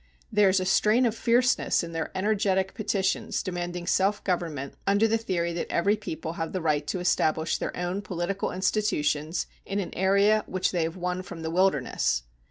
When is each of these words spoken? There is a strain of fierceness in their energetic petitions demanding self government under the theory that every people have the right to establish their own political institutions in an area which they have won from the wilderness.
There 0.31 0.49
is 0.49 0.59
a 0.59 0.65
strain 0.65 1.05
of 1.05 1.13
fierceness 1.13 1.83
in 1.83 1.91
their 1.91 2.09
energetic 2.17 2.73
petitions 2.73 3.43
demanding 3.43 3.85
self 3.85 4.23
government 4.23 4.73
under 4.87 5.07
the 5.07 5.19
theory 5.19 5.53
that 5.53 5.71
every 5.71 5.95
people 5.95 6.33
have 6.33 6.53
the 6.53 6.59
right 6.59 6.87
to 6.87 6.99
establish 6.99 7.59
their 7.59 7.77
own 7.77 8.01
political 8.01 8.49
institutions 8.51 9.45
in 9.63 9.77
an 9.77 9.93
area 9.93 10.43
which 10.47 10.71
they 10.71 10.81
have 10.85 10.97
won 10.97 11.21
from 11.21 11.43
the 11.43 11.51
wilderness. 11.51 12.23